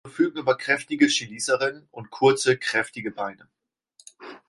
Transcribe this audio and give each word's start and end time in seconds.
Sie 0.03 0.09
verfügen 0.09 0.39
über 0.39 0.57
kräftige 0.57 1.09
Cheliceren 1.09 1.87
und 1.91 2.09
kurze, 2.09 2.57
kräftige 2.57 3.11
Beine. 3.11 3.47